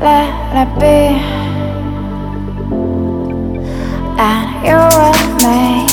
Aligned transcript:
Let 0.00 0.68
it 0.68 0.70
be. 0.78 0.96
And 4.20 4.48
you 4.66 4.78
will 4.98 5.18
make 5.42 5.83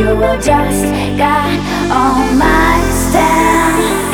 you 0.00 0.16
will 0.16 0.40
just 0.40 0.84
guide 1.18 1.60
on 1.90 2.38
my 2.38 2.80
steps. 2.90 4.09